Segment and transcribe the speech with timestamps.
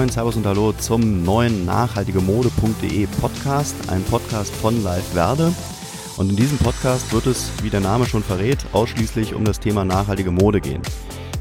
[0.00, 5.52] moin, servus und hallo zum neuen nachhaltigemode.de Podcast, ein Podcast von Live Werde.
[6.16, 9.84] Und in diesem Podcast wird es, wie der Name schon verrät, ausschließlich um das Thema
[9.84, 10.80] nachhaltige Mode gehen.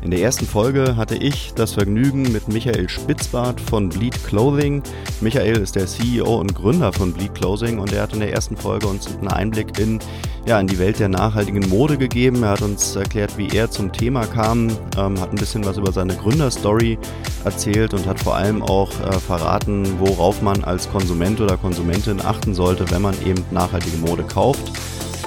[0.02, 4.82] In der ersten Folge hatte ich das Vergnügen mit Michael Spitzbart von Bleed Clothing.
[5.20, 8.56] Michael ist der CEO und Gründer von Bleed Clothing und er hat in der ersten
[8.56, 10.00] Folge uns einen Einblick in,
[10.46, 12.44] ja, in die Welt der nachhaltigen Mode gegeben.
[12.44, 15.92] Er hat uns erklärt, wie er zum Thema kam, ähm, hat ein bisschen was über
[15.92, 16.98] seine Gründerstory
[17.44, 22.54] erzählt und hat vor allem auch äh, verraten, worauf man als Konsument oder Konsumentin achten
[22.54, 24.72] sollte, wenn man eben nachhaltige Mode kauft.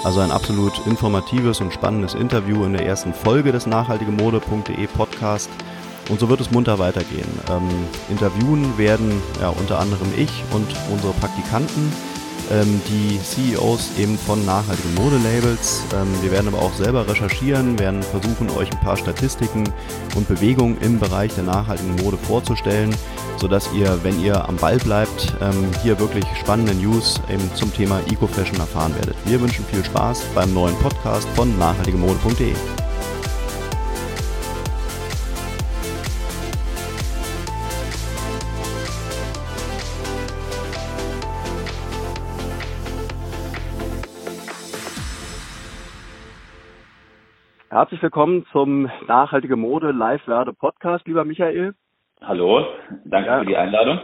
[0.05, 5.49] Also ein absolut informatives und spannendes Interview in der ersten Folge des nachhaltigemode.de Podcast.
[6.09, 7.29] Und so wird es munter weitergehen.
[7.49, 7.69] Ähm,
[8.11, 11.93] interviewen werden ja unter anderem ich und unsere Praktikanten
[12.51, 15.83] die CEOs eben von nachhaltigen Modelabels.
[15.95, 19.65] Ähm, wir werden aber auch selber recherchieren, werden versuchen, euch ein paar Statistiken
[20.17, 22.95] und Bewegungen im Bereich der nachhaltigen Mode vorzustellen,
[23.37, 28.01] sodass ihr, wenn ihr am Ball bleibt, ähm, hier wirklich spannende News eben zum Thema
[28.11, 29.17] Eco-Fashion erfahren werdet.
[29.25, 32.82] Wir wünschen viel Spaß beim neuen Podcast von nachhaltigemode.de.
[47.83, 51.75] Herzlich willkommen zum Nachhaltige Mode Live Werde Podcast, lieber Michael.
[52.21, 52.65] Hallo,
[53.05, 53.41] danke ja.
[53.41, 53.99] für die Einladung.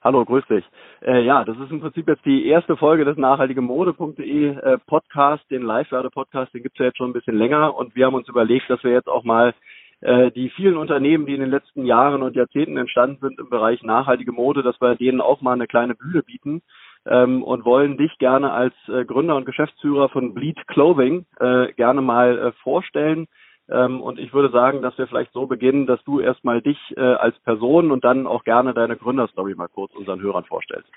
[0.00, 0.64] Hallo, grüß dich.
[1.02, 5.60] Äh, ja, das ist im Prinzip jetzt die erste Folge des nachhaltigemode.de äh, Podcast, den
[5.60, 8.26] Live Werde Podcast, den gibt's ja jetzt schon ein bisschen länger und wir haben uns
[8.26, 9.52] überlegt, dass wir jetzt auch mal
[10.00, 13.82] äh, die vielen Unternehmen, die in den letzten Jahren und Jahrzehnten entstanden sind im Bereich
[13.82, 16.62] nachhaltige Mode, dass wir denen auch mal eine kleine Bühne bieten
[17.06, 22.00] ähm, und wollen dich gerne als äh, Gründer und Geschäftsführer von Bleed Clothing äh, gerne
[22.02, 23.26] mal äh, vorstellen.
[23.70, 27.00] Ähm, und ich würde sagen, dass wir vielleicht so beginnen, dass du erstmal dich äh,
[27.00, 30.90] als Person und dann auch gerne deine Gründerstory mal kurz unseren Hörern vorstellst.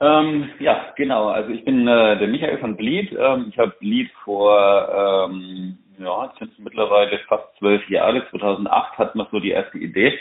[0.00, 1.28] Ähm, ja, genau.
[1.28, 3.12] Also ich bin äh, der Michael von Bleed.
[3.16, 8.26] Ähm, ich habe Bleed vor, ähm, ja, sind mittlerweile fast zwölf Jahre.
[8.30, 10.18] 2008 hatten wir so die erste Idee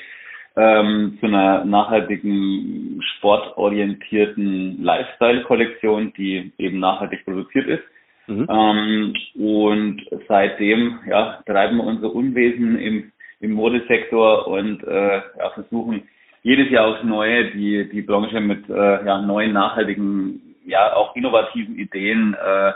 [0.55, 7.83] ähm, zu einer nachhaltigen, sportorientierten Lifestyle-Kollektion, die eben nachhaltig produziert ist.
[8.27, 8.47] Mhm.
[8.49, 16.03] Ähm, und seitdem ja, treiben wir unser Unwesen im, im Modesektor und äh, ja, versuchen
[16.43, 21.77] jedes Jahr aufs Neue die, die Branche mit äh, ja, neuen, nachhaltigen, ja auch innovativen
[21.77, 22.71] Ideen äh,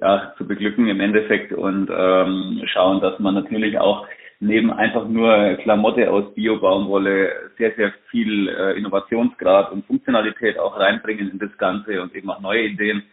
[0.00, 4.06] ja, zu beglücken im Endeffekt und ähm, schauen, dass man natürlich auch
[4.42, 11.30] neben einfach nur Klamotte aus Bio-Baumwolle sehr, sehr viel äh, Innovationsgrad und Funktionalität auch reinbringen
[11.30, 13.04] in das Ganze und eben auch neue Ideen.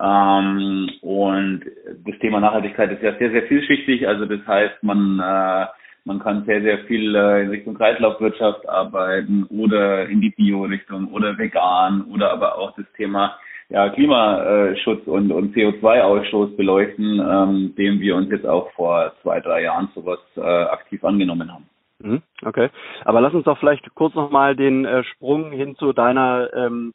[0.00, 1.62] Ähm, und
[2.04, 4.06] das Thema Nachhaltigkeit ist ja sehr, sehr vielschichtig.
[4.06, 5.66] Also das heißt, man, äh,
[6.04, 11.36] man kann sehr, sehr viel äh, in Richtung Kreislaufwirtschaft arbeiten oder in die Bio-Richtung oder
[11.36, 13.36] vegan oder aber auch das Thema
[13.68, 19.62] ja, Klimaschutz und, und CO2-Ausstoß beleuchten, ähm, dem wir uns jetzt auch vor zwei, drei
[19.62, 21.68] Jahren sowas äh, aktiv angenommen haben.
[21.98, 22.68] Mhm, okay,
[23.04, 26.92] aber lass uns doch vielleicht kurz nochmal den äh, Sprung hin zu deiner ähm,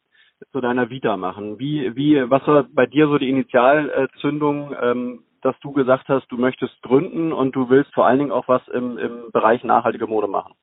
[0.52, 1.60] zu deiner Vita machen.
[1.60, 6.38] Wie, wie, was war bei dir so die Initialzündung, ähm, dass du gesagt hast, du
[6.38, 10.28] möchtest gründen und du willst vor allen Dingen auch was im, im Bereich nachhaltige Mode
[10.28, 10.54] machen?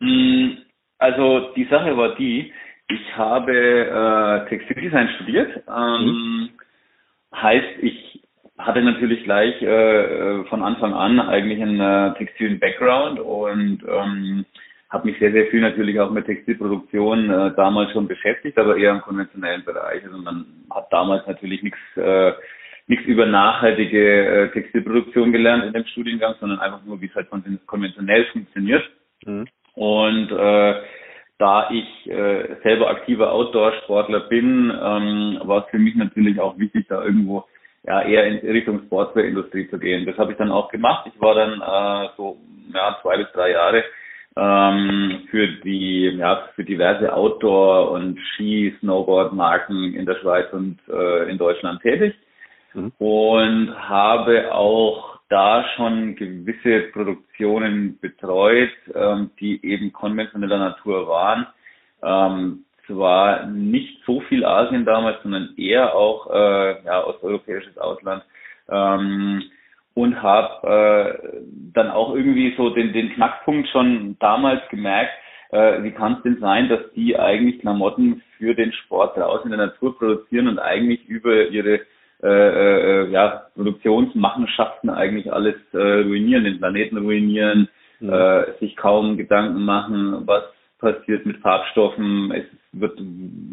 [0.00, 0.58] Mm,
[0.98, 2.52] also die Sache war die,
[2.94, 5.62] ich habe äh, Textildesign studiert.
[5.68, 6.50] Ähm, mhm.
[7.34, 8.22] Heißt, ich
[8.58, 14.44] hatte natürlich gleich äh, von Anfang an eigentlich einen äh, textilen Background und ähm,
[14.90, 18.92] habe mich sehr, sehr viel natürlich auch mit Textilproduktion äh, damals schon beschäftigt, aber eher
[18.92, 20.04] im konventionellen Bereich.
[20.04, 22.32] Also man hat damals natürlich nichts äh,
[22.86, 27.28] nichts über nachhaltige äh, Textilproduktion gelernt in dem Studiengang, sondern einfach nur, wie es halt
[27.66, 28.84] konventionell funktioniert.
[29.24, 29.46] Mhm.
[29.74, 30.74] Und äh,
[31.38, 36.86] da ich äh, selber aktiver Outdoor-Sportler bin, ähm, war es für mich natürlich auch wichtig,
[36.88, 37.44] da irgendwo
[37.86, 40.06] ja eher in Richtung Sportswear-Industrie zu gehen.
[40.06, 41.10] Das habe ich dann auch gemacht.
[41.12, 42.38] Ich war dann äh, so
[42.72, 43.84] ja, zwei bis drei Jahre
[44.36, 51.30] ähm, für die ja für diverse Outdoor- und Ski-, Snowboard-Marken in der Schweiz und äh,
[51.30, 52.14] in Deutschland tätig
[52.74, 52.92] mhm.
[52.98, 61.46] und habe auch da schon gewisse Produktionen betreut, ähm, die eben konventioneller Natur waren.
[62.02, 68.22] Ähm, zwar nicht so viel Asien damals, sondern eher auch äh, ja, osteuropäisches Ausland.
[68.68, 69.42] Ähm,
[69.94, 71.28] und habe äh,
[71.72, 75.12] dann auch irgendwie so den, den Knackpunkt schon damals gemerkt,
[75.50, 79.56] äh, wie kann es denn sein, dass die eigentlich Klamotten für den Sport draußen in
[79.56, 81.80] der Natur produzieren und eigentlich über ihre
[82.22, 82.28] äh,
[83.02, 87.68] äh, ja, Produktionsmachenschaften eigentlich alles äh, ruinieren, den Planeten ruinieren,
[88.00, 88.12] mhm.
[88.12, 90.44] äh, sich kaum Gedanken machen, was
[90.78, 92.32] passiert mit Farbstoffen.
[92.32, 93.00] Es wird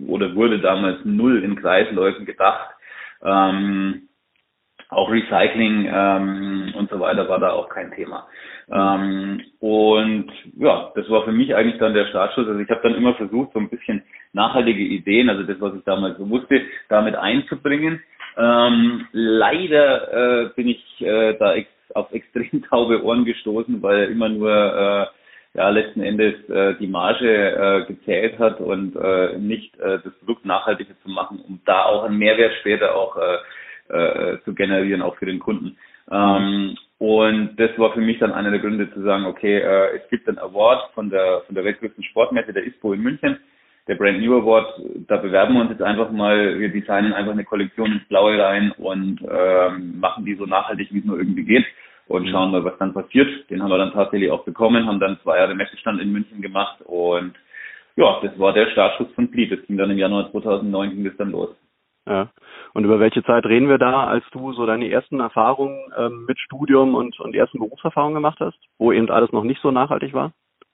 [0.07, 2.69] oder wurde damals null in Kreisläufen gedacht.
[3.23, 4.09] Ähm,
[4.89, 8.27] auch Recycling ähm, und so weiter war da auch kein Thema.
[8.69, 12.47] Ähm, und ja, das war für mich eigentlich dann der Startschuss.
[12.47, 14.03] Also ich habe dann immer versucht, so ein bisschen
[14.33, 18.01] nachhaltige Ideen, also das, was ich damals so wusste, damit einzubringen.
[18.37, 24.29] Ähm, leider äh, bin ich äh, da ex auf extrem taube Ohren gestoßen, weil immer
[24.29, 29.99] nur äh, ja letzten Endes äh, die Marge äh, gezählt hat und äh, nicht äh,
[30.03, 33.37] das Produkt nachhaltiger zu machen, um da auch einen Mehrwert später auch äh,
[33.93, 35.77] äh, zu generieren, auch für den Kunden.
[36.09, 40.09] Ähm, und das war für mich dann einer der Gründe zu sagen, okay, äh, es
[40.09, 43.37] gibt einen Award von der von der weltgrößten Sportmesse, der ISPO in München,
[43.87, 44.67] der Brand New Award,
[45.07, 48.71] da bewerben wir uns jetzt einfach mal, wir designen einfach eine Kollektion ins Blaue rein
[48.77, 51.65] und ähm, machen die so nachhaltig, wie es nur irgendwie geht
[52.07, 52.29] und mhm.
[52.29, 53.49] schauen mal, was dann passiert.
[53.49, 56.81] Den haben wir dann tatsächlich auch bekommen, haben dann zwei Jahre Messestand in München gemacht
[56.83, 57.33] und
[57.95, 59.51] ja, das war der Startschuss von Fleet.
[59.51, 61.49] Das ging dann im Januar 2009 ging das dann los.
[62.07, 62.29] Ja.
[62.73, 66.39] Und über welche Zeit reden wir da, als du so deine ersten Erfahrungen ähm, mit
[66.39, 70.31] Studium und, und ersten Berufserfahrungen gemacht hast, wo eben alles noch nicht so nachhaltig war?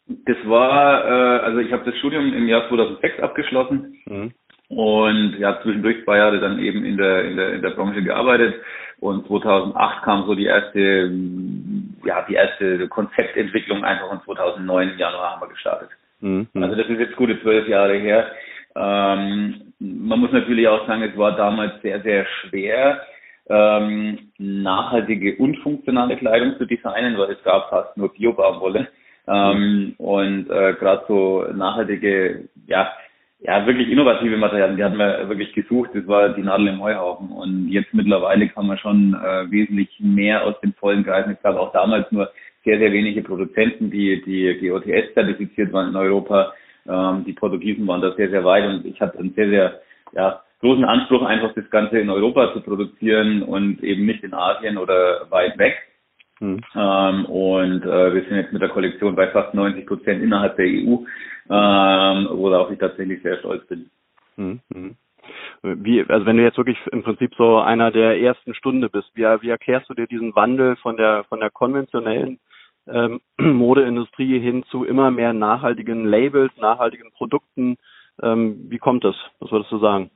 [0.07, 4.31] Das war, äh, also ich habe das Studium im Jahr 2006 abgeschlossen mhm.
[4.69, 8.55] und ja zwischendurch zwei Jahre dann eben in der, in der in der Branche gearbeitet
[8.99, 11.11] und 2008 kam so die erste
[12.05, 15.89] ja die erste Konzeptentwicklung einfach und 2009 im Januar haben wir gestartet.
[16.21, 16.47] Mhm.
[16.53, 18.31] Also das ist jetzt gute zwölf Jahre her.
[18.75, 23.01] Ähm, man muss natürlich auch sagen, es war damals sehr, sehr schwer,
[23.49, 28.87] ähm, nachhaltige und funktionale Kleidung zu designen, weil es gab fast nur Bio-Baumwolle.
[29.27, 32.91] Ähm, und äh, gerade so nachhaltige, ja,
[33.39, 35.91] ja, wirklich innovative Materialien, die hatten wir wirklich gesucht.
[35.93, 37.29] Das war die Nadel im Heuhaufen.
[37.29, 41.33] Und jetzt mittlerweile kann man schon äh, wesentlich mehr aus den vollen greifen.
[41.33, 42.31] Es gab auch damals nur
[42.63, 46.53] sehr, sehr wenige Produzenten, die, die GOTS zertifiziert waren in Europa.
[46.87, 49.81] Ähm, die Portugiesen waren da sehr, sehr weit und ich hatte einen sehr, sehr
[50.13, 54.77] ja, großen Anspruch, einfach das Ganze in Europa zu produzieren und eben nicht in Asien
[54.77, 55.75] oder weit weg.
[56.39, 56.61] Mhm.
[56.75, 60.65] Ähm, und äh, wir sind jetzt mit der Kollektion bei fast 90 Prozent innerhalb der
[60.65, 60.97] EU,
[61.49, 63.89] ähm, worauf ich tatsächlich sehr stolz bin.
[64.35, 64.95] Mhm.
[65.63, 69.23] Wie, also wenn du jetzt wirklich im Prinzip so einer der ersten Stunde bist, wie,
[69.23, 72.39] wie erklärst du dir diesen Wandel von der von der konventionellen
[72.87, 77.77] ähm, Modeindustrie hin zu immer mehr nachhaltigen Labels, nachhaltigen Produkten?
[78.21, 79.15] Ähm, wie kommt das?
[79.39, 80.11] Was würdest du sagen?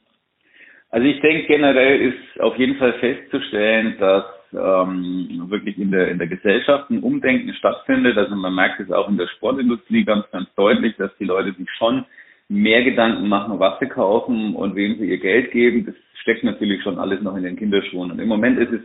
[0.90, 6.18] Also ich denke generell ist auf jeden Fall festzustellen, dass ähm, wirklich in der in
[6.18, 8.18] der Gesellschaft ein Umdenken stattfindet.
[8.18, 11.70] Also man merkt es auch in der Sportindustrie ganz ganz deutlich, dass die Leute sich
[11.78, 12.06] schon
[12.50, 15.86] mehr Gedanken machen, was sie kaufen und wem sie ihr Geld geben.
[15.86, 18.12] Das steckt natürlich schon alles noch in den Kinderschuhen.
[18.12, 18.82] Und im Moment ist es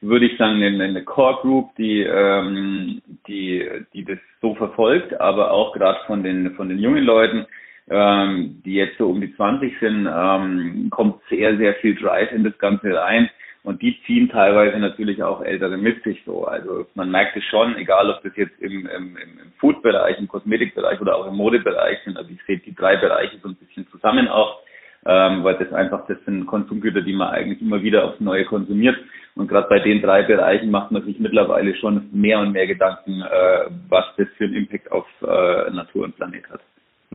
[0.00, 5.50] würde ich sagen, eine, eine Core Group, die, ähm, die, die das so verfolgt, aber
[5.50, 7.46] auch gerade von den, von den jungen Leuten,
[7.88, 12.44] ähm, die jetzt so um die 20 sind, ähm, kommt sehr, sehr viel Drive in
[12.44, 13.30] das Ganze rein.
[13.66, 16.44] Und die ziehen teilweise natürlich auch Ältere mit sich so.
[16.44, 21.00] Also man merkt es schon, egal ob das jetzt im, im, im Food-Bereich, im Kosmetikbereich
[21.00, 22.16] oder auch im Modebereich sind.
[22.16, 24.60] Also ich sehe die drei Bereiche so ein bisschen zusammen auch,
[25.04, 28.98] ähm, weil das einfach, das sind Konsumgüter, die man eigentlich immer wieder aufs Neue konsumiert.
[29.34, 33.20] Und gerade bei den drei Bereichen macht man sich mittlerweile schon mehr und mehr Gedanken,
[33.20, 36.60] äh, was das für einen Impact auf äh, Natur und Planet hat.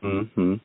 [0.01, 0.59] Mhm.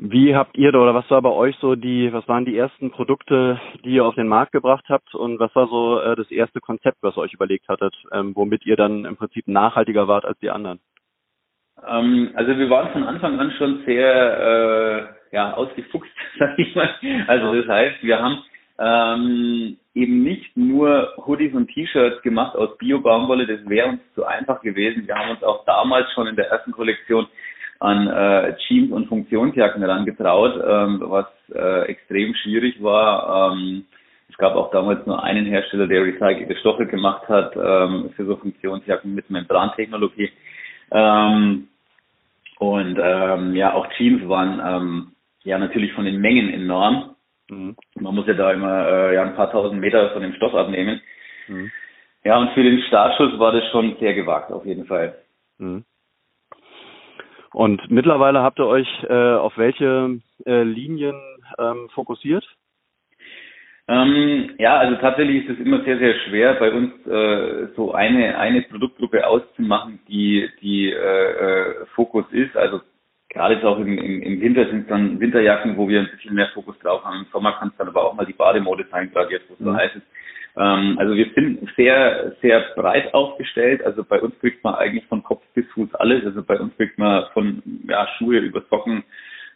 [0.00, 3.60] Wie habt ihr oder was war bei euch so die, was waren die ersten Produkte,
[3.84, 6.98] die ihr auf den Markt gebracht habt und was war so äh, das erste Konzept,
[7.00, 10.50] was ihr euch überlegt hattet, ähm, womit ihr dann im Prinzip nachhaltiger wart als die
[10.50, 10.78] anderen?
[11.84, 16.90] Ähm, also wir waren von Anfang an schon sehr äh, ja, ausgefuchst, sag ich mal.
[17.26, 18.44] Also das heißt, wir haben
[18.78, 24.60] ähm, eben nicht nur Hoodies und T-Shirts gemacht aus Bio-Baumwolle, das wäre uns zu einfach
[24.62, 25.08] gewesen.
[25.08, 27.26] Wir haben uns auch damals schon in der ersten Kollektion
[27.80, 33.52] an äh, Jeans und Funktionsjacken herangetraut, ähm, was äh, extrem schwierig war.
[33.52, 33.84] Ähm,
[34.28, 38.36] es gab auch damals nur einen Hersteller, der recycelte Stoffe gemacht hat ähm, für so
[38.36, 40.30] Funktionsjacken mit Membrantechnologie.
[40.90, 41.68] Ähm,
[42.58, 45.12] und ähm, ja, auch Jeans waren ähm,
[45.44, 47.14] ja natürlich von den Mengen enorm.
[47.48, 47.76] Mhm.
[47.94, 51.00] Man muss ja da immer äh, ja, ein paar tausend Meter von dem Stoff abnehmen.
[51.46, 51.70] Mhm.
[52.24, 55.16] Ja, und für den Startschuss war das schon sehr gewagt, auf jeden Fall.
[55.58, 55.84] Mhm.
[57.58, 61.20] Und mittlerweile habt ihr euch äh, auf welche äh, Linien
[61.58, 62.46] ähm, fokussiert?
[63.88, 68.38] Ähm, ja, also tatsächlich ist es immer sehr, sehr schwer, bei uns äh, so eine,
[68.38, 72.56] eine Produktgruppe auszumachen, die, die äh, äh Fokus ist.
[72.56, 72.80] Also
[73.30, 76.34] Gerade jetzt auch im, im, im Winter sind es dann Winterjacken, wo wir ein bisschen
[76.34, 77.18] mehr Fokus drauf haben.
[77.18, 79.58] Im Sommer kann es dann aber auch mal die Bademode sein, gerade jetzt, wo es
[79.58, 79.76] so mhm.
[79.76, 80.06] heiß ist.
[80.58, 83.82] Ähm, also wir sind sehr, sehr breit aufgestellt.
[83.84, 86.24] Also bei uns kriegt man eigentlich von Kopf bis Fuß alles.
[86.24, 89.04] Also bei uns kriegt man von ja, Schuhe über Socken,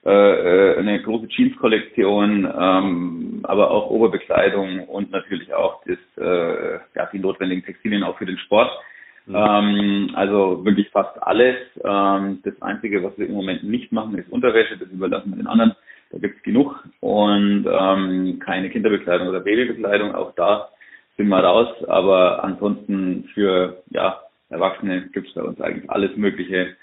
[0.04, 7.09] äh, äh eine große Jeans-Kollektion, ähm, aber auch Oberbekleidung und natürlich auch das, äh, ja,
[7.12, 8.71] die notwendigen Textilien auch für den Sport.
[9.26, 9.35] Mhm.
[9.37, 11.56] Ähm, also wirklich fast alles.
[11.85, 14.76] Ähm, das Einzige, was wir im Moment nicht machen, ist Unterwäsche.
[14.76, 15.75] Das überlassen wir den anderen.
[16.11, 16.85] Da gibt es genug.
[17.00, 20.14] Und ähm, keine Kinderbekleidung oder Babybekleidung.
[20.14, 20.68] Auch da
[21.16, 21.69] sind wir raus.
[21.88, 26.76] Aber ansonsten für ja, Erwachsene gibt es bei uns eigentlich alles Mögliche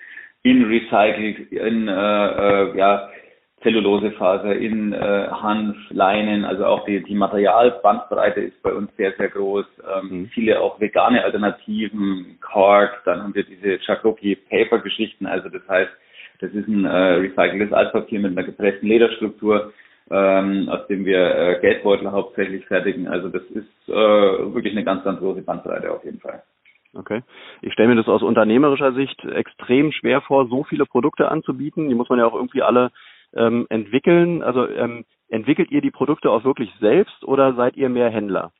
[0.43, 3.09] in Recycling, in äh, äh, ja,
[3.61, 9.29] Zellulosefaser, in äh, Hanf, Leinen, also auch die, die Materialbandbreite ist bei uns sehr, sehr
[9.29, 9.65] groß.
[10.01, 10.27] Ähm, mhm.
[10.27, 15.91] Viele auch vegane Alternativen, Cork, dann haben wir diese Chakroki Paper Geschichten, also das heißt,
[16.39, 19.73] das ist ein äh, recyceltes Altpapier mit einer gepressten Lederstruktur,
[20.11, 23.07] ähm, aus dem wir äh, Geldbeutel hauptsächlich fertigen.
[23.07, 26.43] Also das ist äh, wirklich eine ganz, ganz große Bandbreite auf jeden Fall.
[26.93, 27.21] Okay.
[27.61, 31.87] Ich stelle mir das aus unternehmerischer Sicht extrem schwer vor, so viele Produkte anzubieten.
[31.87, 32.91] Die muss man ja auch irgendwie alle
[33.35, 34.41] ähm, entwickeln?
[34.43, 38.51] Also ähm, entwickelt ihr die Produkte auch wirklich selbst oder seid ihr mehr Händler?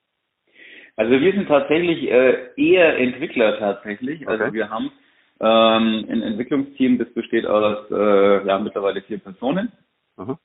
[0.96, 4.28] Also wir sind tatsächlich äh, eher Entwickler tatsächlich.
[4.28, 4.44] Also okay.
[4.44, 4.92] Also wir haben
[5.40, 9.72] ähm, ein Entwicklungsteam, das besteht aus äh, ja mittlerweile vier Personen.
[10.18, 10.38] Aha.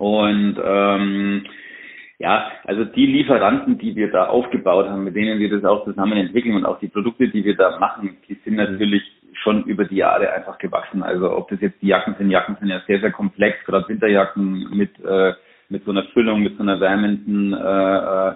[0.00, 1.44] Und ähm,
[2.18, 6.16] ja, also die Lieferanten, die wir da aufgebaut haben, mit denen wir das auch zusammen
[6.16, 8.60] entwickeln und auch die Produkte, die wir da machen, die sind mhm.
[8.60, 9.02] natürlich
[9.42, 11.02] schon über die Jahre einfach gewachsen.
[11.02, 14.70] Also ob das jetzt die Jacken sind, Jacken sind ja sehr, sehr komplex, gerade Winterjacken
[14.70, 15.34] mit, äh,
[15.68, 18.34] mit so einer Füllung, mit so einer wärmenden äh, äh,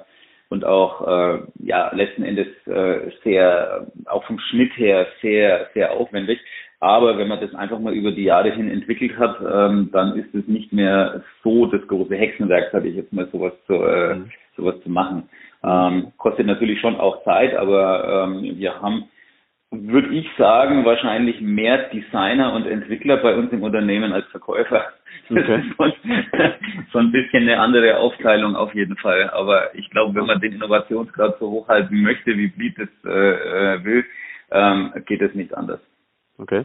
[0.51, 6.41] und auch äh, ja letzten Endes äh, sehr, auch vom Schnitt her sehr, sehr aufwendig.
[6.81, 10.35] Aber wenn man das einfach mal über die Jahre hin entwickelt hat, ähm, dann ist
[10.35, 14.31] es nicht mehr so das große Hexenwerk, sage ich jetzt mal, sowas zu, äh, mhm.
[14.57, 15.29] sowas zu machen.
[15.63, 19.05] Ähm, kostet natürlich schon auch Zeit, aber ähm, wir haben
[19.83, 24.85] würde ich sagen, wahrscheinlich mehr Designer und Entwickler bei uns im Unternehmen als Verkäufer.
[25.31, 25.43] Okay.
[25.47, 29.31] Das ist so ein bisschen eine andere Aufteilung auf jeden Fall.
[29.31, 33.85] Aber ich glaube, wenn man den Innovationsgrad so hochhalten möchte, wie Bleed es äh, äh,
[33.85, 34.05] will,
[34.51, 35.81] ähm, geht es nicht anders.
[36.39, 36.65] Okay.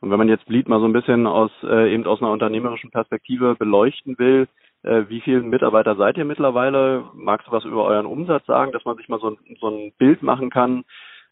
[0.00, 2.90] Und wenn man jetzt Bleed mal so ein bisschen aus äh, eben aus einer unternehmerischen
[2.90, 4.48] Perspektive beleuchten will,
[4.82, 7.04] äh, wie viele Mitarbeiter seid ihr mittlerweile?
[7.14, 9.92] Magst du was über euren Umsatz sagen, dass man sich mal so ein, so ein
[9.98, 10.84] Bild machen kann?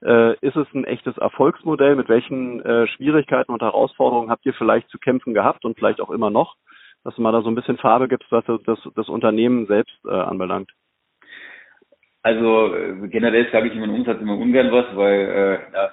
[0.04, 1.96] Äh, ist es ein echtes Erfolgsmodell?
[1.96, 6.10] Mit welchen äh, Schwierigkeiten und Herausforderungen habt ihr vielleicht zu kämpfen gehabt und vielleicht auch
[6.10, 6.56] immer noch?
[7.04, 10.10] Dass du mal da so ein bisschen Farbe gibst, was das, das Unternehmen selbst äh,
[10.10, 10.70] anbelangt.
[12.22, 15.90] Also äh, generell sage ich immer Umsatz immer ungern was, weil äh, ja,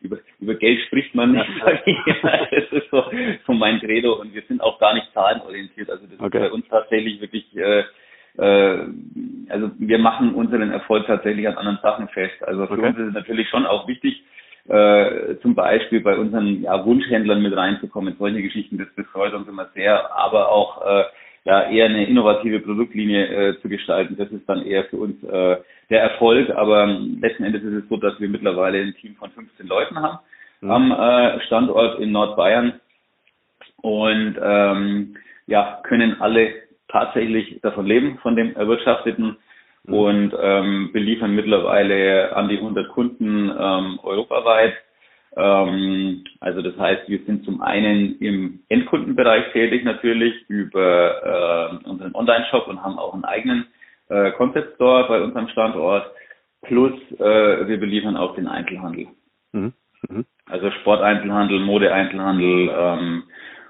[0.00, 1.48] über, über Geld spricht man nicht,
[1.86, 1.98] ich.
[2.22, 3.04] Das ist so,
[3.46, 5.90] so mein Credo und wir sind auch gar nicht zahlenorientiert.
[5.90, 6.38] Also das okay.
[6.38, 7.84] ist bei uns tatsächlich wirklich äh,
[8.38, 8.86] äh,
[9.48, 12.42] also wir machen unseren Erfolg tatsächlich an anderen Sachen fest.
[12.42, 12.86] Also für okay.
[12.86, 14.22] uns ist es natürlich schon auch wichtig,
[14.68, 18.16] äh, zum Beispiel bei unseren ja, Wunschhändlern mit reinzukommen.
[18.18, 21.04] Solche Geschichten, das, das freut uns immer sehr, aber auch äh,
[21.44, 24.16] ja, eher eine innovative Produktlinie äh, zu gestalten.
[24.16, 25.56] Das ist dann eher für uns äh,
[25.90, 26.50] der Erfolg.
[26.50, 30.18] Aber letzten Endes ist es so, dass wir mittlerweile ein Team von 15 Leuten haben
[30.60, 30.70] mhm.
[30.70, 32.80] am äh, Standort in Nordbayern
[33.82, 36.54] und ähm, ja, können alle
[36.88, 39.36] tatsächlich davon leben, von dem Erwirtschafteten
[39.84, 39.94] mhm.
[39.94, 44.74] und ähm, beliefern mittlerweile an die 100 Kunden ähm, europaweit.
[45.36, 52.14] Ähm, also das heißt, wir sind zum einen im Endkundenbereich tätig natürlich über äh, unseren
[52.14, 53.66] Online-Shop und haben auch einen eigenen
[54.08, 56.10] äh, Concept Store bei unserem Standort.
[56.62, 59.08] Plus äh, wir beliefern auch den Einzelhandel.
[59.52, 59.72] Mhm.
[60.08, 60.24] Mhm.
[60.46, 63.22] Also Sporteinzelhandel, Modeeinzelhandel, ähm,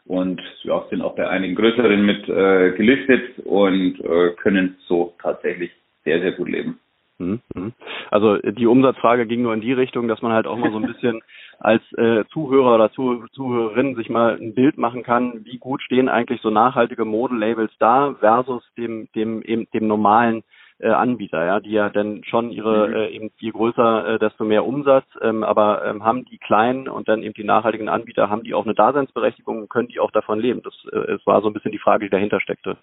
[0.04, 5.71] und ja, sind auch bei einigen größeren mit äh, gelistet und äh, können so tatsächlich
[6.04, 6.81] sehr, sehr gut leben.
[7.23, 7.73] Mhm, mhm.
[8.11, 10.87] Also die Umsatzfrage ging nur in die Richtung, dass man halt auch mal so ein
[10.87, 11.23] bisschen
[11.61, 16.09] als äh, Zuhörer oder Zuh Zuhörerin sich mal ein Bild machen kann, wie gut stehen
[16.09, 20.43] eigentlich so nachhaltige Modelabels da versus dem dem eben dem normalen
[20.81, 22.95] äh, Anbieter, ja, die ja dann schon ihre mhm.
[22.95, 27.09] äh, eben je größer, äh, desto mehr Umsatz, ähm, aber ähm, haben die kleinen und
[27.09, 30.41] dann eben die nachhaltigen Anbieter, haben die auch eine Daseinsberechtigung und können die auch davon
[30.41, 30.62] leben?
[30.64, 32.76] Das, äh, es war so ein bisschen die Frage, die dahinter steckte.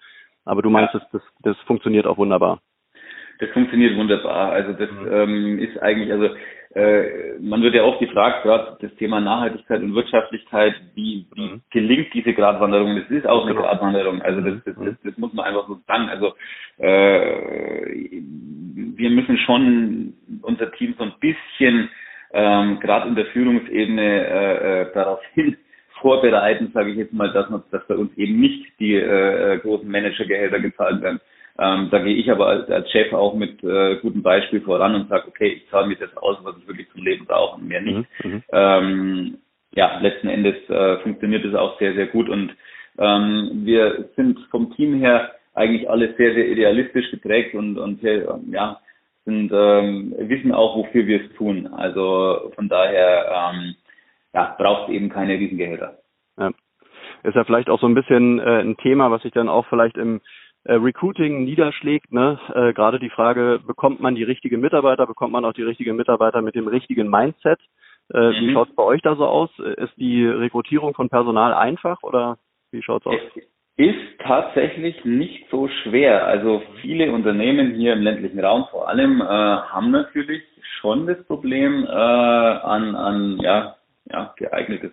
[0.46, 1.00] Aber du meinst, ja.
[1.00, 2.60] das, das, das funktioniert auch wunderbar.
[3.40, 4.52] Das funktioniert wunderbar.
[4.52, 5.08] Also das mhm.
[5.12, 6.28] ähm, ist eigentlich, also
[6.74, 11.62] äh, man wird ja oft gefragt, gerade das Thema Nachhaltigkeit und Wirtschaftlichkeit, wie, wie mhm.
[11.70, 12.96] gelingt diese Gratwanderung?
[12.96, 13.66] Das ist auch eine genau.
[13.66, 14.22] Gratwanderung.
[14.22, 16.08] Also das, das, das, das muss man einfach so sagen.
[16.10, 16.34] Also
[16.78, 18.20] äh,
[18.96, 21.88] wir müssen schon unser Team so ein bisschen
[22.32, 25.56] ähm, gerade in der Führungsebene äh, äh, darauf hin
[26.00, 29.88] vorbereiten, sage ich jetzt mal, dass, man, dass bei uns eben nicht die äh, großen
[29.88, 31.20] Managergehälter gezahlt werden
[31.62, 35.10] Ähm, da gehe ich aber als, als Chef auch mit äh, gutem Beispiel voran und
[35.10, 37.82] sage, okay, ich zahle mir das aus, was ich wirklich zum Leben brauche und mehr
[37.82, 38.08] nicht.
[38.24, 38.42] Mhm, mhm.
[38.50, 39.38] ähm,
[39.74, 42.56] ja, letzten Endes äh, funktioniert es auch sehr, sehr gut und
[42.98, 48.40] ähm, wir sind vom Team her eigentlich alle sehr, sehr idealistisch geprägt und, und sehr,
[48.50, 48.80] ja,
[49.26, 51.66] sind, ähm, wissen auch, wofür wir es tun.
[51.66, 53.74] Also von daher ähm,
[54.32, 55.98] ja, braucht es eben keine Riesengehälter.
[56.38, 56.52] Ja.
[57.22, 59.98] Ist ja vielleicht auch so ein bisschen äh, ein Thema, was sich dann auch vielleicht
[59.98, 60.22] im
[60.66, 62.12] Recruiting niederschlägt.
[62.12, 62.38] Ne?
[62.54, 66.42] Äh, Gerade die Frage, bekommt man die richtigen Mitarbeiter, bekommt man auch die richtigen Mitarbeiter
[66.42, 67.60] mit dem richtigen Mindset?
[68.12, 68.32] Äh, mhm.
[68.34, 69.50] Wie schaut es bei euch da so aus?
[69.58, 72.38] Ist die Rekrutierung von Personal einfach oder
[72.72, 73.14] wie schaut's aus?
[73.36, 73.42] Es
[73.76, 76.26] ist tatsächlich nicht so schwer.
[76.26, 80.42] Also viele Unternehmen hier im ländlichen Raum vor allem äh, haben natürlich
[80.80, 83.76] schon das Problem, äh, an, an ja,
[84.10, 84.92] ja, geeignetes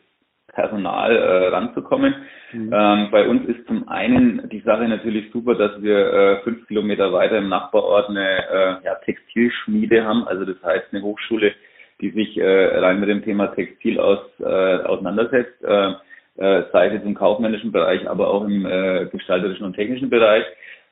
[0.58, 2.16] Personal äh, ranzukommen.
[2.52, 2.74] Mhm.
[2.74, 7.14] Ähm, bei uns ist zum einen die Sache natürlich super, dass wir äh, fünf Kilometer
[7.14, 10.28] weiter im Nachbarort eine äh, ja, Textilschmiede haben.
[10.28, 11.54] Also das heißt eine Hochschule,
[12.02, 15.64] die sich äh, rein mit dem Thema Textil aus, äh, auseinandersetzt.
[15.64, 15.92] Äh,
[16.38, 20.46] äh, sei es jetzt im kaufmännischen Bereich, aber auch im äh, gestalterischen und technischen Bereich.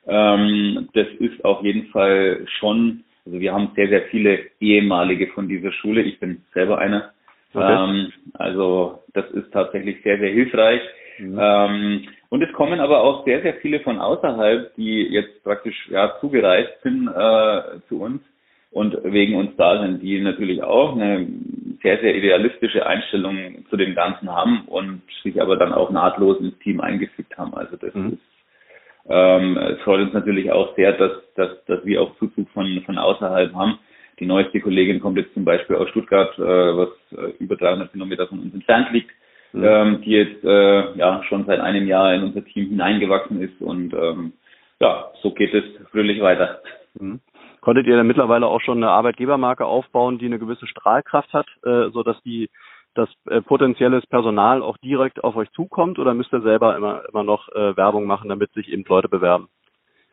[0.06, 5.48] Ähm, das ist auf jeden Fall schon, also wir haben sehr, sehr viele ehemalige von
[5.48, 6.02] dieser Schule.
[6.02, 7.12] Ich bin selber einer.
[7.56, 7.74] Okay.
[7.74, 10.80] Ähm, also das ist tatsächlich sehr, sehr hilfreich.
[11.18, 11.38] Mhm.
[11.40, 16.14] Ähm, und es kommen aber auch sehr, sehr viele von außerhalb, die jetzt praktisch ja
[16.20, 18.20] zugereist sind äh, zu uns
[18.70, 21.26] und wegen uns da sind, die natürlich auch eine
[21.82, 26.58] sehr, sehr idealistische Einstellung zu dem Ganzen haben und sich aber dann auch nahtlos ins
[26.58, 27.54] Team eingefügt haben.
[27.54, 28.14] Also das mhm.
[28.14, 28.20] ist
[29.08, 32.98] ähm, es freut uns natürlich auch sehr, dass, dass, dass wir auch Zuzug von, von
[32.98, 33.78] außerhalb haben.
[34.18, 38.26] Die neueste Kollegin kommt jetzt zum Beispiel aus Stuttgart, äh, was äh, über 300 Kilometer
[38.26, 39.10] von uns entfernt liegt,
[39.52, 39.64] mhm.
[39.64, 43.92] ähm, die jetzt äh, ja schon seit einem Jahr in unser Team hineingewachsen ist und
[43.92, 44.32] ähm,
[44.80, 46.60] ja, so geht es fröhlich weiter.
[46.98, 47.20] Mhm.
[47.60, 51.90] Konntet ihr dann mittlerweile auch schon eine Arbeitgebermarke aufbauen, die eine gewisse Strahlkraft hat, äh,
[51.90, 52.48] so dass die
[52.94, 57.24] das äh, potenzielles Personal auch direkt auf euch zukommt oder müsst ihr selber immer immer
[57.24, 59.48] noch äh, Werbung machen, damit sich eben Leute bewerben?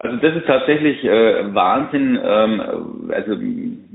[0.03, 2.19] Also das ist tatsächlich äh, Wahnsinn.
[2.21, 3.33] Ähm, also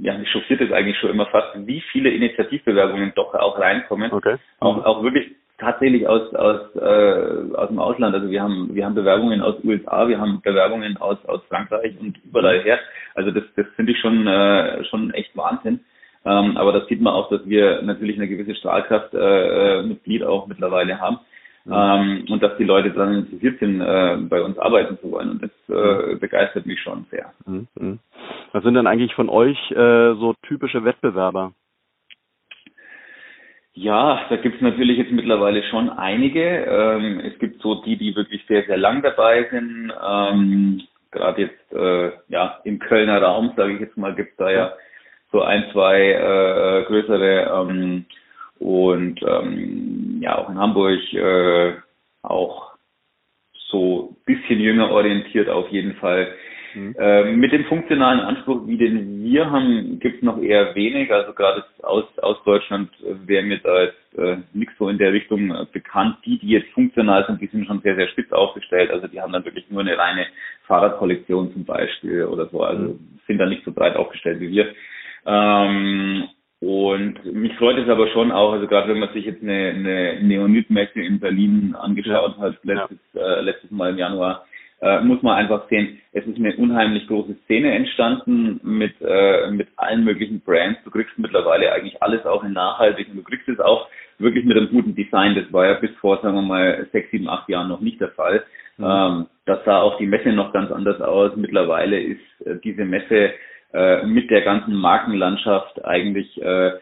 [0.01, 4.11] ja, mich schockiert es eigentlich schon immer fast, wie viele Initiativbewerbungen doch auch reinkommen.
[4.11, 4.37] Okay.
[4.61, 8.15] Auch, auch wirklich tatsächlich aus aus äh, aus dem Ausland.
[8.15, 12.17] Also wir haben wir haben Bewerbungen aus USA, wir haben Bewerbungen aus aus Frankreich und
[12.25, 12.79] überall her.
[13.15, 15.81] Also das das finde ich schon äh, schon echt Wahnsinn.
[16.25, 20.47] Ähm, aber das sieht man auch, dass wir natürlich eine gewisse Strahlkraft äh, Mitglied auch
[20.47, 21.19] mittlerweile haben.
[21.69, 21.75] Mhm.
[21.75, 25.31] Ähm, und dass die Leute dann interessiert sind, äh, bei uns arbeiten zu wollen.
[25.31, 26.19] Und das äh, mhm.
[26.19, 27.33] begeistert mich schon sehr.
[27.47, 27.99] Mhm.
[28.53, 31.53] Was sind denn eigentlich von euch äh, so typische Wettbewerber?
[33.75, 36.41] Ja, da gibt es natürlich jetzt mittlerweile schon einige.
[36.41, 39.93] Ähm, es gibt so die, die wirklich sehr, sehr lang dabei sind.
[40.05, 44.51] Ähm, Gerade jetzt äh, ja im Kölner Raum, sage ich jetzt mal, gibt es da
[44.51, 44.73] ja
[45.33, 48.07] so ein, zwei äh, größere ähm,
[48.59, 51.75] und ähm, ja auch in Hamburg äh,
[52.23, 52.73] auch
[53.71, 56.29] so bisschen jünger orientiert auf jeden Fall.
[56.75, 56.95] Mhm.
[56.99, 61.13] Ähm, mit dem funktionalen Anspruch, wie den wir haben, gibt es noch eher wenig.
[61.13, 62.91] Also gerade aus, aus Deutschland
[63.27, 66.17] wäre mir da jetzt äh, nichts so in der Richtung äh, bekannt.
[66.25, 68.91] Die, die jetzt funktional sind, die sind schon sehr, sehr spitz aufgestellt.
[68.91, 70.27] Also die haben dann wirklich nur eine reine
[70.67, 72.63] Fahrradkollektion zum Beispiel oder so.
[72.63, 73.19] Also mhm.
[73.27, 74.75] sind da nicht so breit aufgestellt wie wir.
[75.27, 76.29] Ähm,
[76.61, 80.23] und mich freut es aber schon auch, also gerade wenn man sich jetzt eine, eine
[80.23, 83.21] Neonit-Messe in Berlin angeschaut hat, letztes, ja.
[83.21, 84.45] äh, letztes Mal im Januar,
[84.81, 89.69] äh, muss man einfach sehen, es ist eine unheimlich große Szene entstanden mit, äh, mit
[89.77, 90.81] allen möglichen Brands.
[90.85, 94.57] Du kriegst mittlerweile eigentlich alles auch in nachhaltig und du kriegst es auch wirklich mit
[94.57, 95.37] einem guten Design.
[95.37, 98.11] Das war ja bis vor, sagen wir mal, sechs, sieben, acht Jahren noch nicht der
[98.11, 98.45] Fall.
[98.79, 98.85] Mhm.
[98.85, 101.37] Ähm, das sah auch die Messe noch ganz anders aus.
[101.37, 103.33] Mittlerweile ist äh, diese Messe
[103.73, 106.73] äh, mit der ganzen Markenlandschaft eigentlich äh,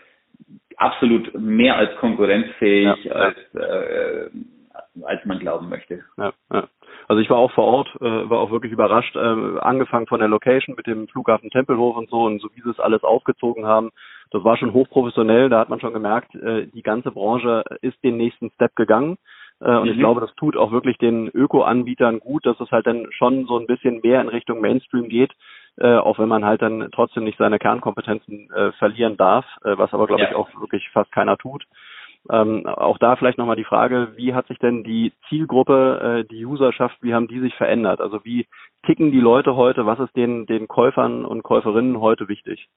[0.77, 3.13] absolut mehr als konkurrenzfähig, ja.
[3.13, 4.31] als, äh,
[5.03, 6.05] als man glauben möchte.
[6.17, 6.69] Ja, ja.
[7.09, 10.29] Also ich war auch vor Ort, äh, war auch wirklich überrascht, äh, angefangen von der
[10.29, 13.91] Location mit dem Flughafen Tempelhof und so und so wie sie es alles aufgezogen haben.
[14.31, 18.17] Das war schon hochprofessionell, da hat man schon gemerkt, äh, die ganze Branche ist den
[18.17, 19.19] nächsten Step gegangen.
[19.61, 19.93] Äh, und mhm.
[19.93, 23.59] ich glaube, das tut auch wirklich den Öko-Anbietern gut, dass es halt dann schon so
[23.59, 25.33] ein bisschen mehr in Richtung Mainstream geht,
[25.79, 29.93] äh, auch wenn man halt dann trotzdem nicht seine Kernkompetenzen äh, verlieren darf, äh, was
[29.93, 30.31] aber, glaube ja.
[30.31, 31.65] ich, auch wirklich fast keiner tut.
[32.31, 36.45] Ähm, auch da vielleicht nochmal die Frage, wie hat sich denn die Zielgruppe, äh, die
[36.45, 38.01] Userschaft, wie haben die sich verändert?
[38.01, 38.47] Also wie
[38.85, 39.87] ticken die Leute heute?
[39.87, 42.69] Was ist den, den Käufern und Käuferinnen heute wichtig?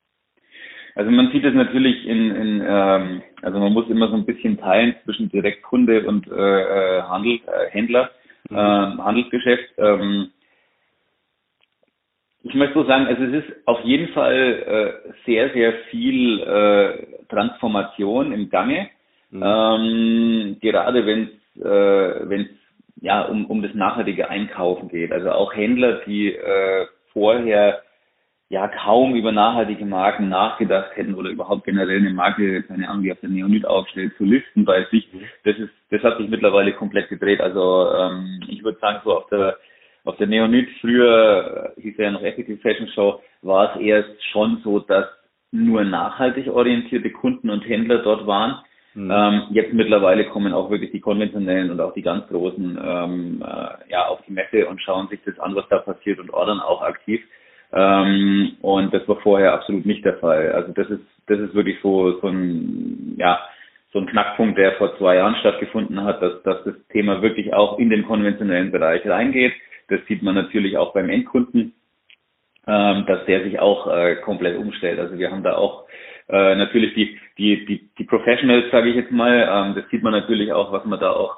[0.95, 4.57] Also man sieht es natürlich in, in ähm, also man muss immer so ein bisschen
[4.57, 8.09] teilen zwischen Direktkunde und äh, äh Handel, äh, Händler,
[8.49, 8.57] mhm.
[8.57, 9.65] äh, Handelsgeschäft.
[9.77, 10.31] Ähm,
[12.43, 17.25] ich möchte so sagen, also es ist auf jeden Fall äh, sehr, sehr viel äh,
[17.27, 18.89] Transformation im Gange.
[19.31, 19.43] Mhm.
[19.43, 22.49] Ähm, gerade wenn es äh, wenn's,
[23.01, 25.11] ja um, um das nachhaltige Einkaufen geht.
[25.11, 27.81] Also auch Händler, die äh, vorher
[28.49, 33.11] ja kaum über nachhaltige Marken nachgedacht hätten oder überhaupt generell eine Marke, keine Ahnung, die
[33.11, 35.11] auf der Neonit aufstellt, zu listen bei sich.
[35.13, 35.21] Mhm.
[35.43, 37.41] Das ist, das hat sich mittlerweile komplett gedreht.
[37.41, 39.57] Also ähm, ich würde sagen, so auf der
[40.05, 44.79] auf der Neonit früher hieß ja noch Ethical Fashion Show, war es erst schon so,
[44.79, 45.05] dass
[45.51, 48.59] nur nachhaltig orientierte Kunden und Händler dort waren.
[48.93, 49.11] Mhm.
[49.11, 53.91] Ähm, jetzt mittlerweile kommen auch wirklich die konventionellen und auch die ganz großen ähm, äh,
[53.91, 56.81] ja auf die Messe und schauen sich das an, was da passiert und ordern auch
[56.81, 57.21] aktiv.
[57.71, 60.51] Ähm, und das war vorher absolut nicht der Fall.
[60.53, 63.39] Also das ist das ist wirklich so so ein ja
[63.91, 67.79] so ein Knackpunkt, der vor zwei Jahren stattgefunden hat, dass, dass das Thema wirklich auch
[67.79, 69.53] in den konventionellen Bereich reingeht.
[69.89, 71.73] Das sieht man natürlich auch beim Endkunden,
[72.67, 74.99] ähm, dass der sich auch äh, komplett umstellt.
[74.99, 75.85] Also wir haben da auch
[76.29, 80.13] äh, natürlich die, die, die, die Professionals, sage ich jetzt mal, ähm, das sieht man
[80.13, 81.37] natürlich auch, was man da auch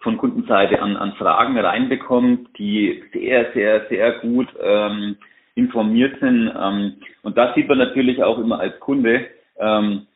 [0.00, 5.16] von Kundenseite an, an Fragen reinbekommt, die sehr, sehr, sehr gut ähm,
[5.54, 6.52] informiert sind.
[6.60, 9.26] Ähm, und das sieht man natürlich auch immer als Kunde,
[9.58, 10.06] ähm,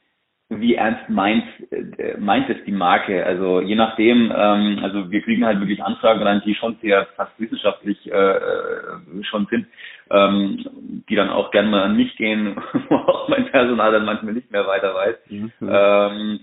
[0.48, 3.26] wie ernst meint, äh, meint es die Marke.
[3.26, 7.32] Also je nachdem, ähm, also wir kriegen halt wirklich Anfragen rein, die schon sehr fast
[7.38, 9.66] wissenschaftlich äh, äh schon sind,
[10.10, 12.56] ähm, die dann auch gerne mal an mich gehen,
[12.88, 15.16] wo auch mein Personal dann manchmal nicht mehr weiter weiß.
[15.30, 15.52] Mhm.
[15.68, 16.40] Ähm,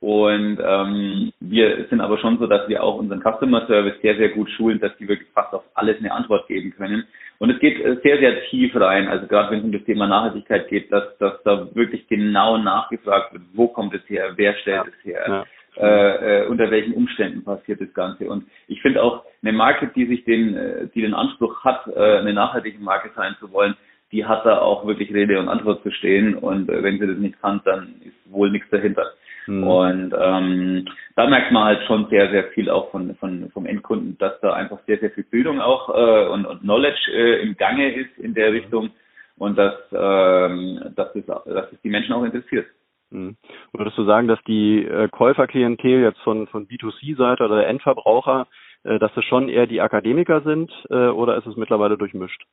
[0.00, 4.30] und ähm, wir sind aber schon so, dass wir auch unseren Customer Service sehr, sehr
[4.30, 7.06] gut schulen, dass die wirklich fast auf alles eine Antwort geben können.
[7.38, 9.08] Und es geht äh, sehr, sehr tief rein.
[9.08, 13.32] Also gerade wenn es um das Thema Nachhaltigkeit geht, dass, dass da wirklich genau nachgefragt
[13.32, 15.44] wird, wo kommt es her, wer stellt es her, ja.
[15.76, 18.28] Äh, äh, unter welchen Umständen passiert das Ganze.
[18.28, 22.18] Und ich finde auch eine Marke, die sich den, äh, die den Anspruch hat, äh,
[22.18, 23.74] eine nachhaltige Marke sein zu wollen,
[24.12, 26.36] die hat da auch wirklich Rede und Antwort zu stehen.
[26.36, 29.04] Und äh, wenn sie das nicht kann, dann ist wohl nichts dahinter.
[29.46, 29.64] Mhm.
[29.64, 34.16] Und ähm, da merkt man halt schon sehr, sehr viel auch von, von vom Endkunden,
[34.18, 37.94] dass da einfach sehr, sehr viel Bildung auch äh, und, und Knowledge äh, im Gange
[37.94, 38.90] ist in der Richtung
[39.36, 42.66] und dass, ähm, dass, es, dass es die Menschen auch interessiert.
[43.10, 43.36] Mhm.
[43.72, 48.46] Würdest du sagen, dass die äh, Käuferklientel jetzt von, von B2C-Seite oder der Endverbraucher,
[48.84, 52.44] äh, dass es schon eher die Akademiker sind äh, oder ist es mittlerweile durchmischt?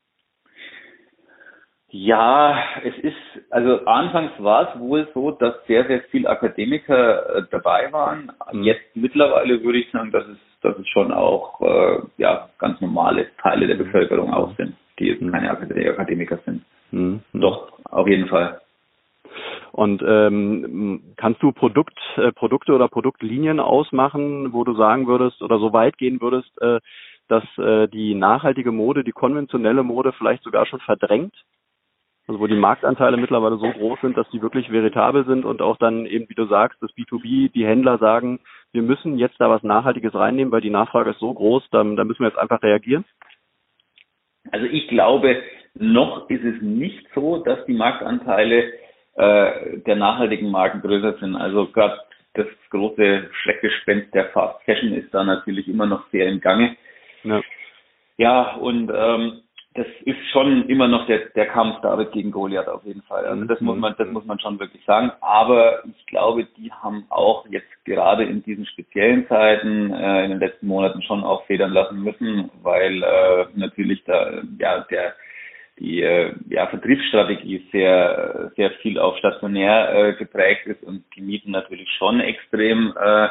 [1.93, 7.43] Ja, es ist, also anfangs war es wohl so, dass sehr, sehr viele Akademiker äh,
[7.51, 8.31] dabei waren.
[8.53, 8.63] Mhm.
[8.63, 13.27] Jetzt mittlerweile würde ich sagen, dass es, dass es schon auch äh, ja, ganz normale
[13.41, 15.31] Teile der Bevölkerung auch sind, die jetzt mhm.
[15.31, 16.63] keine Akademiker sind.
[16.91, 17.21] Mhm.
[17.33, 18.61] Doch, auf jeden Fall.
[19.73, 25.59] Und ähm, kannst du Produkt, äh, Produkte oder Produktlinien ausmachen, wo du sagen würdest oder
[25.59, 26.79] so weit gehen würdest, äh,
[27.27, 31.33] dass äh, die nachhaltige Mode, die konventionelle Mode vielleicht sogar schon verdrängt?
[32.31, 35.75] Also wo die Marktanteile mittlerweile so groß sind, dass die wirklich veritabel sind und auch
[35.75, 38.39] dann eben, wie du sagst, das B2B, die Händler sagen,
[38.71, 42.07] wir müssen jetzt da was Nachhaltiges reinnehmen, weil die Nachfrage ist so groß, dann, dann
[42.07, 43.03] müssen wir jetzt einfach reagieren?
[44.49, 48.71] Also ich glaube, noch ist es nicht so, dass die Marktanteile
[49.15, 51.35] äh, der nachhaltigen Marken größer sind.
[51.35, 51.99] Also gerade
[52.35, 56.77] das große Schreckgespenst der Fast Fashion ist da natürlich immer noch sehr im Gange.
[57.25, 57.41] Ja,
[58.15, 59.41] ja und ähm,
[59.73, 63.25] das ist schon immer noch der, der Kampf David gegen Goliath auf jeden Fall.
[63.25, 65.11] Also das muss man, das muss man schon wirklich sagen.
[65.21, 70.39] Aber ich glaube, die haben auch jetzt gerade in diesen speziellen Zeiten äh, in den
[70.39, 75.13] letzten Monaten schon auch federn lassen müssen, weil äh, natürlich da ja der
[75.79, 81.51] die äh, ja, Vertriebsstrategie sehr sehr viel auf stationär äh, geprägt ist und die Mieten
[81.51, 83.29] natürlich schon extrem äh,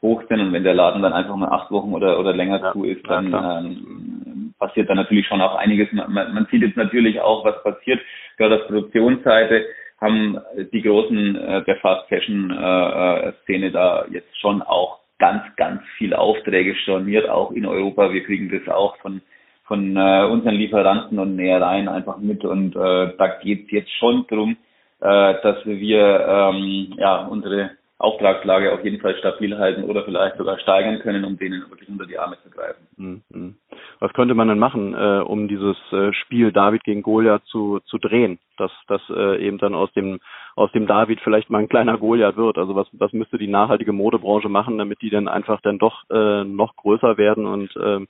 [0.00, 2.72] hoch sind und wenn der Laden dann einfach mal acht Wochen oder oder länger ja,
[2.72, 4.31] zu ist, dann ähm,
[4.62, 5.90] passiert da natürlich schon auch einiges.
[5.92, 8.00] Man, man sieht jetzt natürlich auch, was passiert.
[8.38, 9.66] Gerade auf Produktionsseite
[10.00, 10.38] haben
[10.72, 15.82] die Großen äh, der Fast Fashion äh, äh, Szene da jetzt schon auch ganz, ganz
[15.96, 18.12] viele Aufträge storniert, auch in Europa.
[18.12, 19.20] Wir kriegen das auch von
[19.64, 24.26] von äh, unseren Lieferanten und Nähereien einfach mit und äh, da geht es jetzt schon
[24.26, 24.56] drum,
[25.00, 27.70] äh, dass wir ähm, ja unsere
[28.02, 32.04] Auftragslage auf jeden Fall stabil halten oder vielleicht sogar steigern können, um denen wirklich unter
[32.04, 32.88] die Arme zu greifen.
[32.96, 33.54] Mhm.
[34.00, 37.98] Was könnte man denn machen, äh, um dieses äh, Spiel David gegen Goliath zu, zu
[37.98, 40.18] drehen, dass dass äh, eben dann aus dem
[40.56, 42.58] aus dem David vielleicht mal ein kleiner Goliath wird?
[42.58, 46.42] Also was was müsste die nachhaltige Modebranche machen, damit die dann einfach dann doch äh,
[46.42, 48.08] noch größer werden und ähm,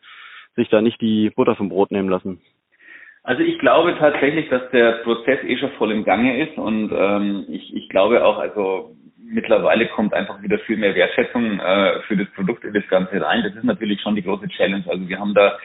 [0.56, 2.40] sich da nicht die Butter vom Brot nehmen lassen?
[3.24, 7.44] Also ich glaube tatsächlich, dass der Prozess eh schon voll im Gange ist und ähm,
[7.48, 8.96] ich, ich glaube auch, also
[9.32, 13.42] mittlerweile kommt einfach wieder viel mehr Wertschätzung äh, für das Produkt in das Ganze rein.
[13.42, 14.84] Das ist natürlich schon die große Challenge.
[14.86, 15.58] Also wir haben da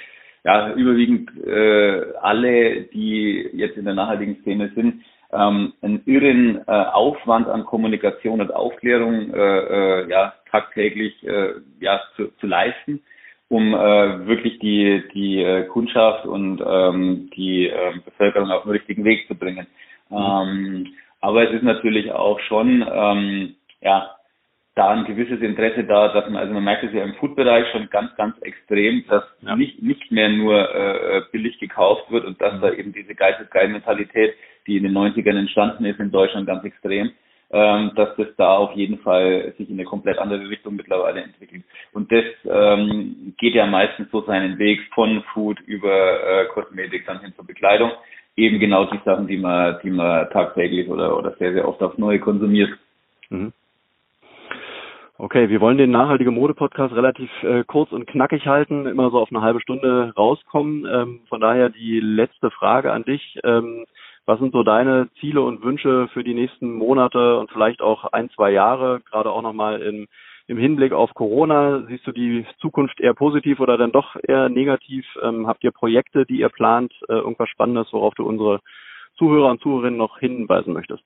[0.44, 5.04] ja, überwiegend äh, alle, die jetzt in der nachhaltigen Szene sind,
[5.34, 12.00] ähm, einen irren äh, Aufwand an Kommunikation und Aufklärung äh, äh, ja, tagtäglich äh, ja,
[12.16, 13.02] zu, zu leisten,
[13.50, 19.28] um äh, wirklich die, die Kundschaft und ähm, die äh, Bevölkerung auf den richtigen Weg
[19.28, 19.68] zu bringen.
[20.10, 20.18] Mhm.
[20.18, 20.88] Ähm,
[21.20, 24.18] aber es ist natürlich auch schon ähm, ja,
[24.78, 27.90] da ein gewisses Interesse da, dass man, also man merkt es ja im Food-Bereich schon
[27.90, 29.56] ganz, ganz extrem, dass ja.
[29.56, 32.62] nicht, nicht mehr nur äh, billig gekauft wird und dass mhm.
[32.62, 34.36] da eben diese Geistesgeil-Mentalität,
[34.68, 37.12] die in den 90ern entstanden ist in Deutschland ganz extrem,
[37.50, 41.64] ähm, dass das da auf jeden Fall sich in eine komplett andere Richtung mittlerweile entwickelt.
[41.94, 45.90] Und das ähm, geht ja meistens so seinen Weg von Food über
[46.24, 47.92] äh, Kosmetik dann hin zur Bekleidung.
[48.36, 51.98] Eben genau die Sachen, die man, die man tagtäglich oder, oder sehr, sehr oft aufs
[51.98, 52.70] Neue konsumiert.
[53.30, 53.54] Mhm.
[55.20, 59.18] Okay, wir wollen den nachhaltige Mode Podcast relativ äh, kurz und knackig halten, immer so
[59.20, 60.86] auf eine halbe Stunde rauskommen.
[60.86, 63.40] Ähm, von daher die letzte Frage an dich.
[63.44, 63.86] Ähm,
[64.28, 68.30] was sind so deine Ziele und Wünsche für die nächsten Monate und vielleicht auch ein,
[68.30, 70.08] zwei Jahre, gerade auch nochmal im,
[70.46, 71.84] im Hinblick auf Corona?
[71.88, 75.04] Siehst du die Zukunft eher positiv oder dann doch eher negativ?
[75.24, 78.60] Ähm, habt ihr Projekte, die ihr plant, äh, irgendwas Spannendes, worauf du unsere
[79.18, 81.04] Zuhörer und Zuhörerinnen noch hinweisen möchtest?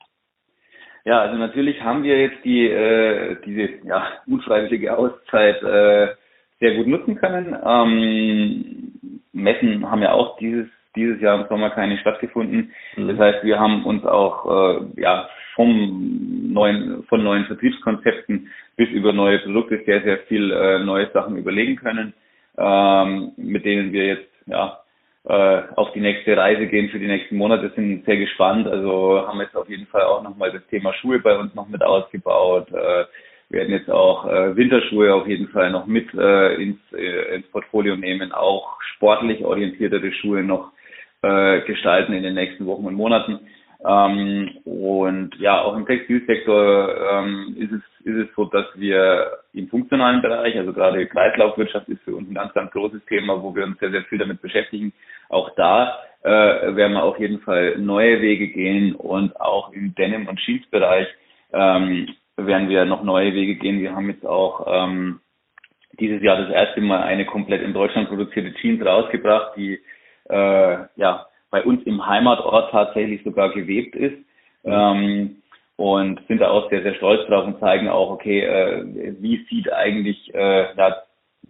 [1.04, 6.16] Ja, also natürlich haben wir jetzt die äh, diese ja, unfreiwillige Auszeit äh,
[6.60, 7.56] sehr gut nutzen können.
[7.66, 12.72] Ähm, Messen haben ja auch dieses dieses Jahr im Sommer keine stattgefunden.
[12.96, 13.08] Mhm.
[13.08, 19.12] Das heißt, wir haben uns auch äh, ja vom neuen von neuen Vertriebskonzepten bis über
[19.12, 22.14] neue Produkte sehr sehr viel äh, neue Sachen überlegen können,
[22.58, 24.81] ähm, mit denen wir jetzt ja
[25.24, 28.68] äh, auf die nächste Reise gehen für die nächsten Monate, sind sehr gespannt.
[28.68, 31.84] Also haben jetzt auf jeden Fall auch nochmal das Thema Schuhe bei uns noch mit
[31.84, 32.72] ausgebaut.
[32.72, 33.06] Äh,
[33.50, 38.32] werden jetzt auch äh, Winterschuhe auf jeden Fall noch mit äh, ins, ins Portfolio nehmen,
[38.32, 40.72] auch sportlich orientiertere Schuhe noch
[41.24, 43.42] gestalten in den nächsten Wochen und Monaten.
[43.86, 49.68] Ähm, und ja, auch im Textilsektor ähm, ist es ist es so, dass wir im
[49.68, 53.64] funktionalen Bereich, also gerade Kreislaufwirtschaft ist für uns ein ganz, ganz großes Thema, wo wir
[53.64, 54.94] uns sehr, sehr viel damit beschäftigen.
[55.30, 56.30] Auch da äh,
[56.76, 61.08] werden wir auf jeden Fall neue Wege gehen und auch im Denim- und Jeans-Bereich
[61.54, 63.82] ähm, werden wir noch neue Wege gehen.
[63.82, 65.20] Wir haben jetzt auch ähm,
[66.00, 69.80] dieses Jahr das erste Mal eine komplett in Deutschland produzierte Jeans rausgebracht, die
[70.30, 74.18] äh, ja bei uns im Heimatort tatsächlich sogar gewebt ist.
[74.64, 75.38] Ähm,
[75.76, 78.86] und sind da auch sehr, sehr stolz drauf und zeigen auch, okay, äh,
[79.20, 80.98] wie sieht eigentlich äh, ja,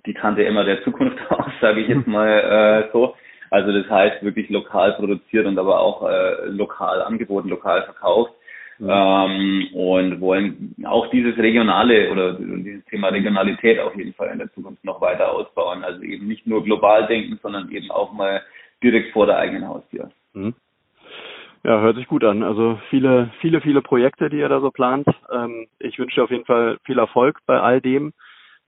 [0.05, 3.15] die Tante immer der Zukunft aus, sage ich jetzt mal äh, so.
[3.49, 8.31] Also das heißt wirklich lokal produziert und aber auch äh, lokal angeboten, lokal verkauft.
[8.79, 8.89] Mhm.
[8.89, 14.51] Ähm, und wollen auch dieses regionale oder dieses Thema Regionalität auf jeden Fall in der
[14.53, 15.83] Zukunft noch weiter ausbauen.
[15.83, 18.41] Also eben nicht nur global denken, sondern eben auch mal
[18.83, 20.11] direkt vor der eigenen Haustür.
[20.33, 20.53] Mhm.
[21.63, 22.41] Ja, hört sich gut an.
[22.41, 25.07] Also viele, viele, viele Projekte, die ihr da so plant.
[25.31, 28.13] Ähm, ich wünsche dir auf jeden Fall viel Erfolg bei all dem.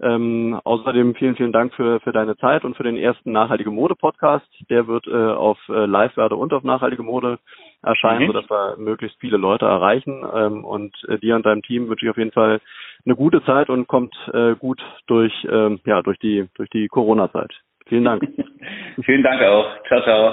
[0.02, 3.96] Ähm, außerdem vielen, vielen Dank für, für deine Zeit und für den ersten Nachhaltige Mode
[3.96, 4.48] Podcast.
[4.70, 7.40] Der wird äh, auf äh, Live-Werde und auf Nachhaltige Mode
[7.82, 8.28] erscheinen, mhm.
[8.28, 10.24] sodass wir möglichst viele Leute erreichen.
[10.34, 12.60] Ähm, und äh, dir und deinem Team wünsche ich auf jeden Fall
[13.06, 17.54] eine gute Zeit und kommt äh, gut durch, ähm, ja, durch die, durch die Corona-Zeit.
[17.88, 18.24] Vielen Dank.
[19.06, 19.84] vielen Dank auch.
[19.88, 20.32] Ciao, ciao.